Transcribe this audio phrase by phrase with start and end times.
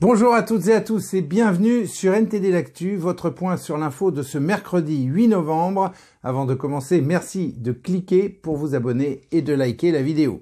[0.00, 4.10] Bonjour à toutes et à tous et bienvenue sur NTD L'Actu, votre point sur l'info
[4.10, 5.92] de ce mercredi 8 novembre.
[6.22, 10.40] Avant de commencer, merci de cliquer pour vous abonner et de liker la vidéo.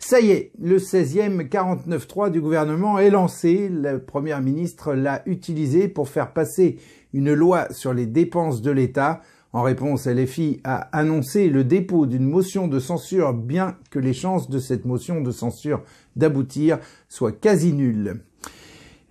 [0.00, 3.68] Ça y est, le 16e 49.3 du gouvernement est lancé.
[3.68, 6.80] La première ministre l'a utilisé pour faire passer
[7.12, 9.20] une loi sur les dépenses de l'État.
[9.52, 14.50] En réponse, LFI a annoncé le dépôt d'une motion de censure, bien que les chances
[14.50, 15.84] de cette motion de censure
[16.16, 18.20] d'aboutir soient quasi nulles.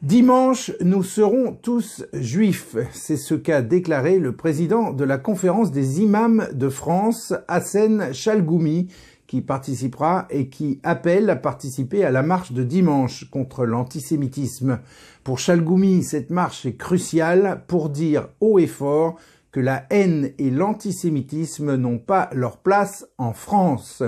[0.02, 2.76] Dimanche, nous serons tous juifs.
[2.91, 8.89] C'est ce qu'a déclaré le président de la conférence des imams de France, Hassan Chalgoumi,
[9.26, 14.80] qui participera et qui appelle à participer à la marche de dimanche contre l'antisémitisme.
[15.23, 19.16] Pour Chalgoumi, cette marche est cruciale pour dire haut et fort
[19.53, 24.03] que la haine et l'antisémitisme n'ont pas leur place en France.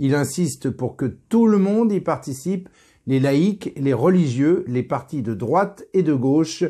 [0.00, 2.68] Il insiste pour que tout le monde y participe
[3.10, 6.62] les laïcs, les religieux, les partis de droite et de gauche,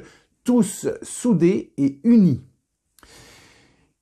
[0.42, 2.40] tous soudés et unis.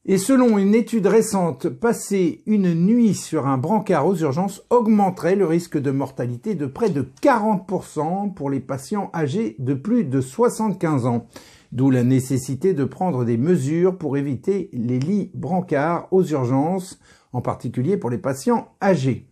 [0.05, 5.47] Et selon une étude récente, passer une nuit sur un brancard aux urgences augmenterait le
[5.47, 11.07] risque de mortalité de près de 40% pour les patients âgés de plus de 75
[11.07, 11.27] ans.
[11.73, 17.01] D'où la nécessité de prendre des mesures pour éviter les lits brancards aux urgences,
[17.33, 19.28] en particulier pour les patients âgés.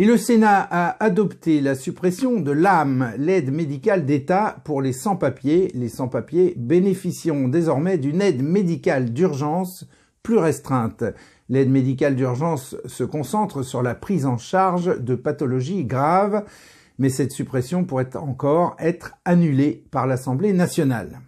[0.00, 5.70] Et le Sénat a adopté la suppression de l'AM, l'aide médicale d'État pour les sans-papiers.
[5.74, 9.86] Les sans-papiers bénéficieront désormais d'une aide médicale d'urgence
[10.22, 11.04] plus restreinte.
[11.50, 16.46] L'aide médicale d'urgence se concentre sur la prise en charge de pathologies graves,
[16.98, 21.20] mais cette suppression pourrait encore être annulée par l'Assemblée nationale.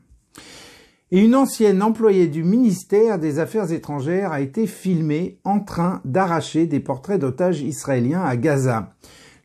[1.14, 6.64] Et une ancienne employée du ministère des Affaires étrangères a été filmée en train d'arracher
[6.64, 8.94] des portraits d'otages israéliens à Gaza.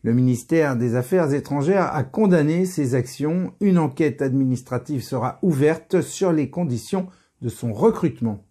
[0.02, 3.52] Le ministère des Affaires étrangères a condamné ces actions.
[3.60, 7.08] Une enquête administrative sera ouverte sur les conditions
[7.42, 8.46] de son recrutement.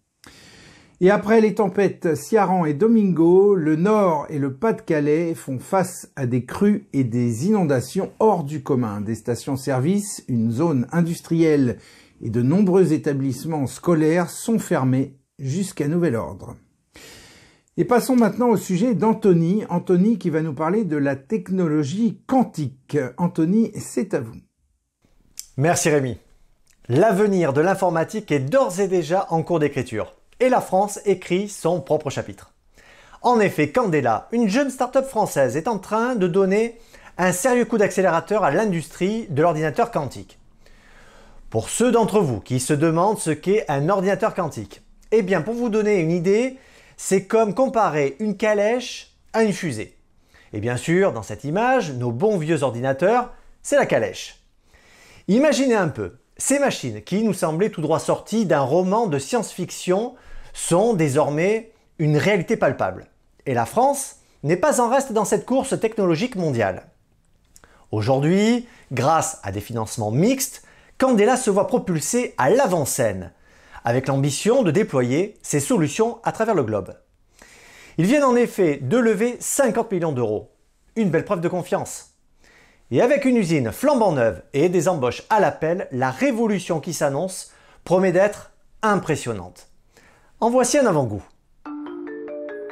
[1.00, 6.26] Et après les tempêtes Ciaran et Domingo, le Nord et le Pas-de-Calais font face à
[6.26, 9.00] des crues et des inondations hors du commun.
[9.00, 11.78] Des stations-service, une zone industrielle
[12.22, 16.56] et de nombreux établissements scolaires sont fermés jusqu'à nouvel ordre.
[17.76, 19.64] Et passons maintenant au sujet d'Anthony.
[19.68, 22.98] Anthony qui va nous parler de la technologie quantique.
[23.18, 24.34] Anthony, c'est à vous.
[25.56, 26.18] Merci Rémi.
[26.88, 30.14] L'avenir de l'informatique est d'ores et déjà en cours d'écriture.
[30.40, 32.52] Et la France écrit son propre chapitre.
[33.22, 36.78] En effet, Candela, une jeune start-up française, est en train de donner
[37.16, 40.37] un sérieux coup d'accélérateur à l'industrie de l'ordinateur quantique.
[41.50, 44.82] Pour ceux d'entre vous qui se demandent ce qu'est un ordinateur quantique,
[45.12, 46.58] eh bien pour vous donner une idée,
[46.98, 49.96] c'est comme comparer une calèche à une fusée.
[50.52, 53.32] Et bien sûr, dans cette image, nos bons vieux ordinateurs,
[53.62, 54.42] c'est la calèche.
[55.26, 60.16] Imaginez un peu, ces machines qui nous semblaient tout droit sorties d'un roman de science-fiction
[60.52, 63.06] sont désormais une réalité palpable.
[63.46, 66.88] Et la France n'est pas en reste dans cette course technologique mondiale.
[67.90, 70.62] Aujourd'hui, grâce à des financements mixtes,
[70.98, 73.30] Candela se voit propulsé à l'avant-scène,
[73.84, 76.92] avec l'ambition de déployer ses solutions à travers le globe.
[77.98, 80.50] Ils viennent en effet de lever 50 millions d'euros.
[80.96, 82.14] Une belle preuve de confiance.
[82.90, 87.52] Et avec une usine flambant neuve et des embauches à l'appel, la révolution qui s'annonce
[87.84, 88.50] promet d'être
[88.82, 89.68] impressionnante.
[90.40, 91.22] En voici un avant-goût.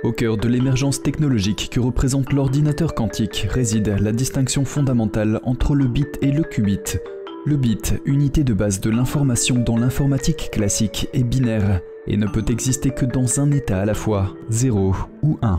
[0.02, 5.86] Au cœur de l'émergence technologique que représente l'ordinateur quantique réside la distinction fondamentale entre le
[5.86, 6.98] bit et le qubit,
[7.46, 12.44] le bit, unité de base de l'information dans l'informatique classique, est binaire et ne peut
[12.48, 15.58] exister que dans un état à la fois, 0 ou 1.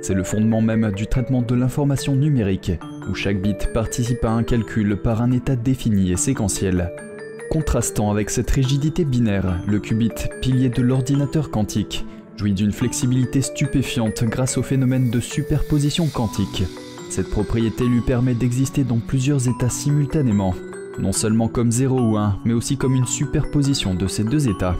[0.00, 2.70] C'est le fondement même du traitement de l'information numérique,
[3.10, 6.92] où chaque bit participe à un calcul par un état défini et séquentiel.
[7.50, 12.06] Contrastant avec cette rigidité binaire, le qubit, pilier de l'ordinateur quantique,
[12.36, 16.62] jouit d'une flexibilité stupéfiante grâce au phénomène de superposition quantique.
[17.10, 20.54] Cette propriété lui permet d'exister dans plusieurs états simultanément,
[20.98, 24.76] non seulement comme 0 ou 1, mais aussi comme une superposition de ces deux états.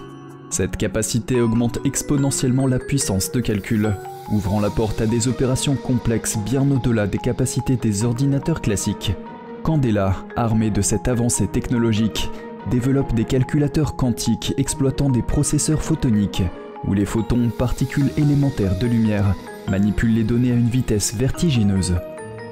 [0.51, 3.97] Cette capacité augmente exponentiellement la puissance de calcul,
[4.31, 9.15] ouvrant la porte à des opérations complexes bien au-delà des capacités des ordinateurs classiques.
[9.63, 12.31] Candela, armé de cette avancée technologique,
[12.71, 16.43] développe des calculateurs quantiques exploitant des processeurs photoniques,
[16.87, 19.35] où les photons, particules élémentaires de lumière,
[19.69, 21.95] manipulent les données à une vitesse vertigineuse.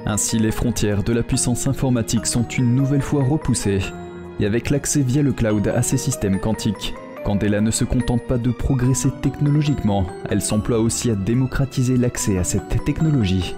[0.05, 3.79] Ainsi, les frontières de la puissance informatique sont une nouvelle fois repoussées.
[4.39, 8.37] Et avec l'accès via le cloud à ces systèmes quantiques, Candela ne se contente pas
[8.37, 13.55] de progresser technologiquement, elle s'emploie aussi à démocratiser l'accès à cette technologie.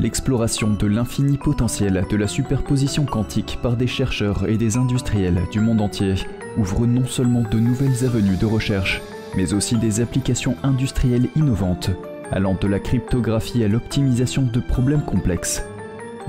[0.00, 5.60] l'exploration de l'infini potentiel de la superposition quantique par des chercheurs et des industriels du
[5.60, 6.14] monde entier
[6.56, 9.00] ouvre non seulement de nouvelles avenues de recherche,
[9.36, 11.90] mais aussi des applications industrielles innovantes,
[12.32, 15.64] allant de la cryptographie à l'optimisation de problèmes complexes.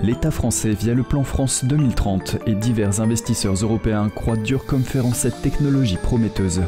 [0.04, 5.06] L'État français, via le plan France 2030 et divers investisseurs européens, croient dur comme fer
[5.06, 6.64] en cette technologie prometteuse.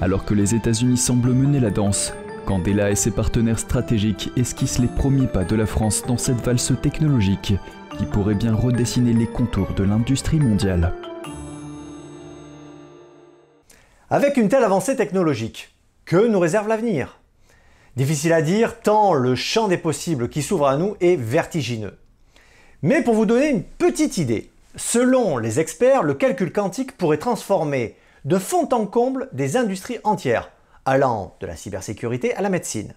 [0.00, 2.12] Alors que les États-Unis semblent mener la danse,
[2.46, 6.72] Candela et ses partenaires stratégiques esquissent les premiers pas de la France dans cette valse
[6.82, 7.54] technologique
[7.96, 10.92] qui pourrait bien redessiner les contours de l'industrie mondiale.
[14.10, 15.74] Avec une telle avancée technologique,
[16.04, 17.20] que nous réserve l'avenir?
[17.96, 21.96] Difficile à dire tant le champ des possibles qui s'ouvre à nous est vertigineux.
[22.84, 27.96] Mais pour vous donner une petite idée, selon les experts, le calcul quantique pourrait transformer
[28.26, 30.50] de fond en comble des industries entières,
[30.84, 32.92] allant de la cybersécurité à la médecine.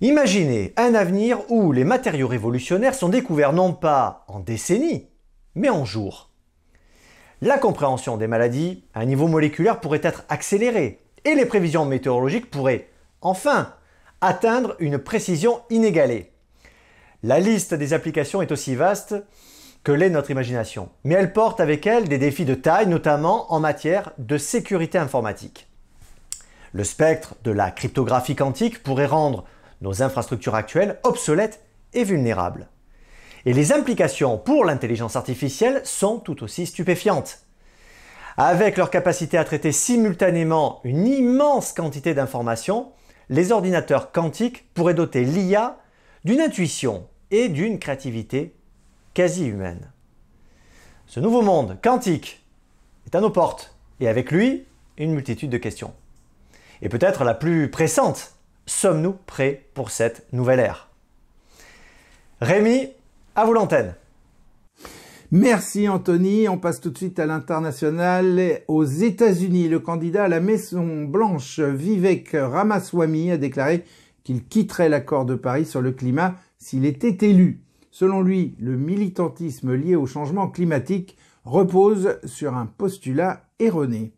[0.00, 5.08] Imaginez un avenir où les matériaux révolutionnaires sont découverts non pas en décennies,
[5.56, 6.30] mais en jours.
[7.42, 12.52] La compréhension des maladies à un niveau moléculaire pourrait être accélérée et les prévisions météorologiques
[12.52, 12.88] pourraient,
[13.20, 13.74] enfin,
[14.20, 16.29] atteindre une précision inégalée.
[17.22, 19.14] La liste des applications est aussi vaste
[19.84, 23.60] que l'est notre imagination, mais elle porte avec elle des défis de taille, notamment en
[23.60, 25.68] matière de sécurité informatique.
[26.72, 29.44] Le spectre de la cryptographie quantique pourrait rendre
[29.82, 31.62] nos infrastructures actuelles obsolètes
[31.92, 32.68] et vulnérables.
[33.44, 37.40] Et les implications pour l'intelligence artificielle sont tout aussi stupéfiantes.
[38.38, 42.92] Avec leur capacité à traiter simultanément une immense quantité d'informations,
[43.28, 45.76] les ordinateurs quantiques pourraient doter l'IA
[46.24, 48.54] d'une intuition et d'une créativité
[49.14, 49.90] quasi humaine.
[51.06, 52.44] Ce nouveau monde quantique
[53.06, 54.64] est à nos portes et avec lui
[54.98, 55.92] une multitude de questions.
[56.82, 58.34] Et peut-être la plus pressante,
[58.66, 60.88] sommes-nous prêts pour cette nouvelle ère?
[62.40, 62.88] Rémi,
[63.34, 63.94] à vous l'antenne.
[65.32, 66.48] Merci Anthony.
[66.48, 68.62] On passe tout de suite à l'international.
[68.66, 73.84] Aux États-Unis, le candidat à la Maison Blanche, Vivek Ramaswamy, a déclaré
[74.24, 77.62] qu'il quitterait l'accord de Paris sur le climat s'il était élu.
[77.90, 84.12] Selon lui, le militantisme lié au changement climatique repose sur un postulat erroné.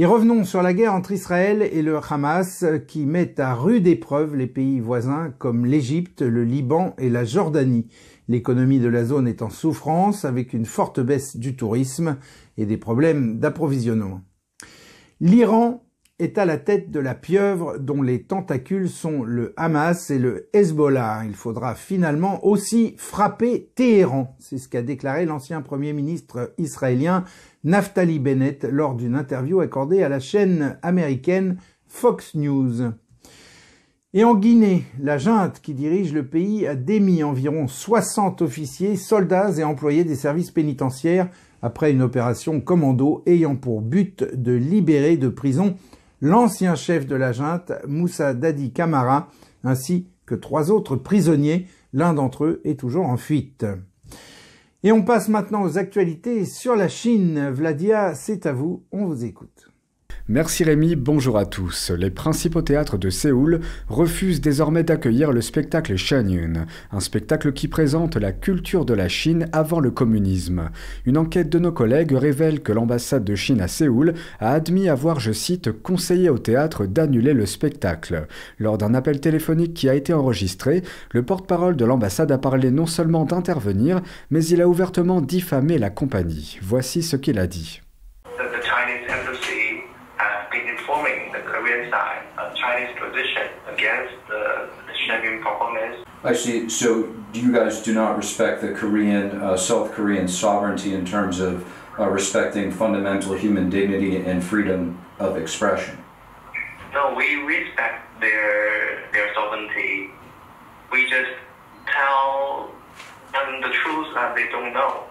[0.00, 4.36] Et revenons sur la guerre entre Israël et le Hamas qui met à rude épreuve
[4.36, 7.88] les pays voisins comme l'Égypte, le Liban et la Jordanie.
[8.28, 12.16] L'économie de la zone est en souffrance avec une forte baisse du tourisme
[12.56, 14.20] et des problèmes d'approvisionnement.
[15.20, 15.82] L'Iran
[16.18, 20.48] est à la tête de la pieuvre dont les tentacules sont le Hamas et le
[20.52, 21.22] Hezbollah.
[21.26, 24.36] Il faudra finalement aussi frapper Téhéran.
[24.40, 27.24] C'est ce qu'a déclaré l'ancien premier ministre israélien
[27.62, 32.92] Naftali Bennett lors d'une interview accordée à la chaîne américaine Fox News.
[34.14, 39.52] Et en Guinée, la junte qui dirige le pays a démis environ 60 officiers, soldats
[39.58, 41.28] et employés des services pénitentiaires
[41.62, 45.76] après une opération commando ayant pour but de libérer de prison
[46.20, 49.28] l'ancien chef de la junte, Moussa Dadi Kamara,
[49.64, 51.66] ainsi que trois autres prisonniers.
[51.92, 53.64] L'un d'entre eux est toujours en fuite.
[54.82, 57.48] Et on passe maintenant aux actualités sur la Chine.
[57.50, 59.70] Vladia, c'est à vous, on vous écoute.
[60.30, 61.90] Merci Rémi, bonjour à tous.
[61.90, 68.14] Les principaux théâtres de Séoul refusent désormais d'accueillir le spectacle Shanyun, un spectacle qui présente
[68.14, 70.68] la culture de la Chine avant le communisme.
[71.06, 75.18] Une enquête de nos collègues révèle que l'ambassade de Chine à Séoul a admis avoir,
[75.18, 78.26] je cite, conseillé au théâtre d'annuler le spectacle.
[78.58, 80.82] Lors d'un appel téléphonique qui a été enregistré,
[81.12, 85.88] le porte-parole de l'ambassade a parlé non seulement d'intervenir, mais il a ouvertement diffamé la
[85.88, 86.58] compagnie.
[86.60, 87.80] Voici ce qu'il a dit.
[96.24, 96.68] I see.
[96.68, 101.66] So you guys do not respect the Korean, uh, South Korean sovereignty in terms of
[101.98, 105.98] uh, respecting fundamental human dignity and freedom of expression.
[106.92, 110.10] No, we respect their their sovereignty.
[110.90, 111.30] We just
[111.86, 112.72] tell
[113.32, 115.04] them the truth that they don't know.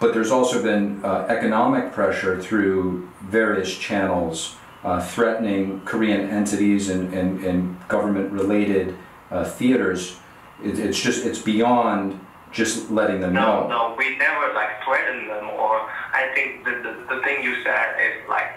[0.00, 7.12] But there's also been uh, economic pressure through various channels uh, threatening Korean entities and,
[7.14, 8.94] and, and government-related
[9.30, 10.16] uh, theaters.
[10.62, 12.18] It, it's just, it's beyond
[12.52, 13.68] just letting them no, know.
[13.68, 15.80] No, we never like threaten them or
[16.14, 18.50] I think the, the, the thing you said is like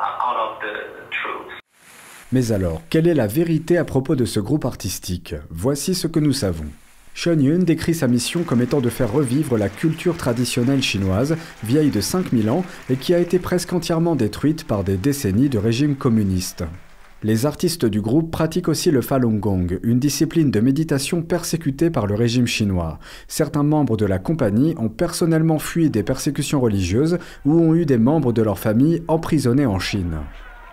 [0.00, 0.74] uh, out of the
[1.10, 1.52] truth.
[2.32, 5.36] Mais alors, quelle est la vérité à propos de ce groupe artistique?
[5.50, 6.66] Voici ce que nous savons.
[7.14, 11.90] Shun Yun décrit sa mission comme étant de faire revivre la culture traditionnelle chinoise, vieille
[11.90, 15.94] de 5000 ans et qui a été presque entièrement détruite par des décennies de régime
[15.94, 16.64] communiste.
[17.24, 22.06] Les artistes du groupe pratiquent aussi le Falun Gong, une discipline de méditation persécutée par
[22.06, 22.98] le régime chinois.
[23.28, 27.96] Certains membres de la compagnie ont personnellement fui des persécutions religieuses ou ont eu des
[27.96, 30.18] membres de leur famille emprisonnés en Chine.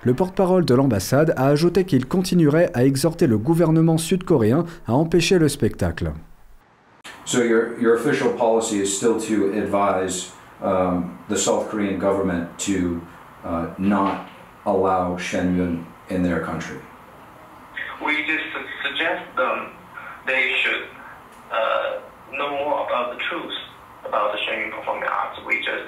[0.03, 5.39] Le porte-parole de l'ambassade a ajouté qu'il continuerait à exhorter le gouvernement sud-coréen à empêcher
[5.39, 6.11] le spectacle.
[7.23, 12.99] So your, official policy is still to advise um, the South Korean government to
[13.45, 14.25] uh, not
[14.65, 16.79] allow Shen Yun in their country?
[18.03, 18.43] We just
[18.83, 19.71] suggest them
[20.25, 20.87] they should
[21.51, 21.99] uh,
[22.31, 23.53] know more about the truth
[24.05, 25.39] about the Shen performing arts.
[25.45, 25.85] We just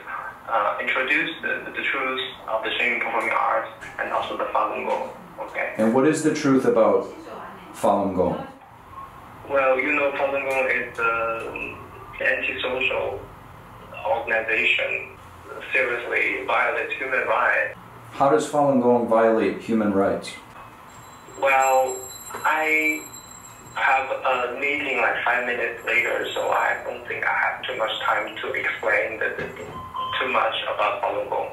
[0.48, 5.10] uh, introduce the, the truth of the Shen performing arts and also the Falun Gong.
[5.40, 5.74] Okay.
[5.78, 7.12] And what is the truth about
[7.74, 8.48] Falun Gong?
[9.50, 11.78] Well, you know, Falun Gong is an
[12.22, 13.20] antisocial
[14.06, 15.18] organization
[15.72, 17.78] seriously violates human rights
[18.14, 20.34] how does Falun Gong violate human rights?
[21.42, 21.98] Well,
[22.46, 23.02] I
[23.74, 27.92] have a meeting like five minutes later, so I don't think I have too much
[28.06, 29.48] time to explain the, the,
[30.20, 31.50] too much about Falun Gong.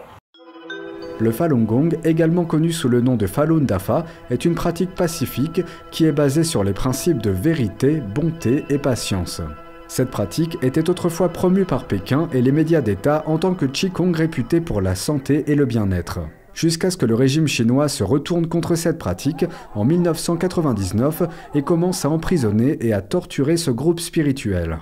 [1.19, 5.63] Le Falun Gong, également connu sous le nom de Falun Dafa, est une pratique pacifique
[5.91, 9.41] qui est basée sur les principes de vérité, bonté et patience.
[9.89, 14.15] Cette pratique était autrefois promue par Pékin et les médias d'État en tant que Qigong
[14.15, 16.21] réputé pour la santé et le bien-être
[16.55, 21.23] jusqu'à ce que le régime chinois se retourne contre cette pratique en 1999
[21.55, 24.79] et commence à emprisonner et à torturer ce groupe spirituel.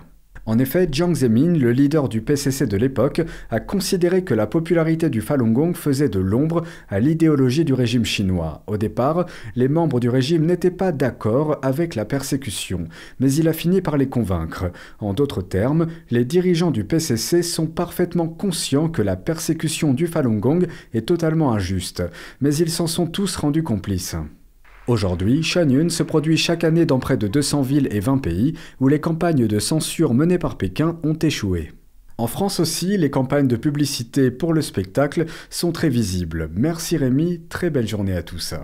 [0.49, 5.11] En effet, Jiang Zemin, le leader du PCC de l'époque, a considéré que la popularité
[5.11, 8.63] du Falun Gong faisait de l'ombre à l'idéologie du régime chinois.
[8.67, 9.27] Au départ,
[9.57, 12.89] les membres du régime n'étaient pas d'accord avec la persécution,
[13.21, 14.73] mais il a fini par les convaincre.
[15.01, 20.39] En d'autres termes, les dirigeants du PCC sont parfaitement conscients que la persécution du Falun
[20.39, 22.03] Gong est totalement injuste,
[22.41, 24.17] mais ils s'en sont tous rendus complices.
[24.89, 28.89] Aujourd'hui, Shanyun se produit chaque année dans près de 200 villes et 20 pays où
[28.89, 31.73] les campagnes de censure menées par Pékin ont échoué.
[32.17, 36.49] En France aussi, les campagnes de publicité pour le spectacle sont très visibles.
[36.55, 38.55] Merci Rémi, très belle journée à tous.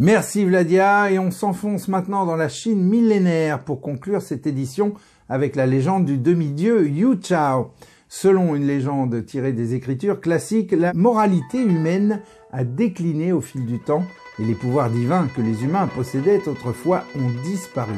[0.00, 4.94] Merci Vladia, et on s'enfonce maintenant dans la Chine millénaire pour conclure cette édition
[5.28, 7.70] avec la légende du demi-dieu Yu Chao.
[8.08, 12.20] Selon une légende tirée des écritures classiques, la moralité humaine
[12.50, 14.02] a décliné au fil du temps
[14.38, 17.94] et les pouvoirs divins que les humains possédaient autrefois ont disparu.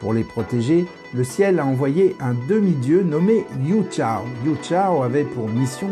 [0.00, 4.24] Pour les protéger, le ciel a envoyé un demi-dieu nommé Yu Chao.
[4.44, 5.88] Yu Chao avait pour mission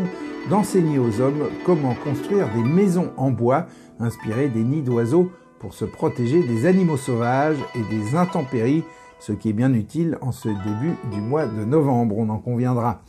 [0.49, 3.65] d'enseigner aux hommes comment construire des maisons en bois
[3.99, 8.83] inspirées des nids d'oiseaux pour se protéger des animaux sauvages et des intempéries,
[9.19, 13.01] ce qui est bien utile en ce début du mois de novembre, on en conviendra.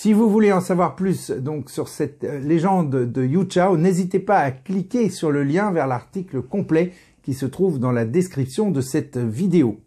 [0.00, 4.20] Si vous voulez en savoir plus donc sur cette euh, légende de Yu Chao, n'hésitez
[4.20, 6.92] pas à cliquer sur le lien vers l'article complet
[7.24, 9.80] qui se trouve dans la description de cette vidéo.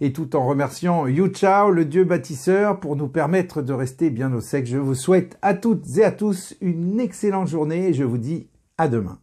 [0.00, 4.32] Et tout en remerciant Yu Chao, le dieu bâtisseur, pour nous permettre de rester bien
[4.32, 8.02] au sec, je vous souhaite à toutes et à tous une excellente journée et je
[8.02, 9.20] vous dis à demain.